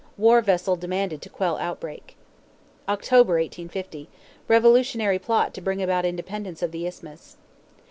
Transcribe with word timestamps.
War 0.17 0.41
vessel 0.41 0.75
demanded 0.75 1.21
to 1.21 1.29
quell 1.29 1.57
outbreak. 1.59 2.15
October, 2.89 3.33
1850. 3.33 4.09
Revolutionary 4.47 5.19
plot 5.19 5.53
to 5.53 5.61
bring 5.61 5.79
about 5.79 6.05
independence 6.05 6.63
of 6.63 6.71
the 6.71 6.87
Isthmus. 6.87 7.37